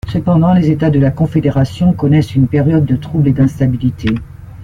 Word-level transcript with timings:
Cependant, 0.11 0.55
les 0.55 0.71
États 0.71 0.89
de 0.89 0.97
la 0.97 1.11
confédération 1.11 1.93
connaissent 1.93 2.33
une 2.33 2.47
période 2.47 2.85
de 2.87 2.95
trouble 2.95 3.27
et 3.27 3.33
d'instabilité. 3.33 4.09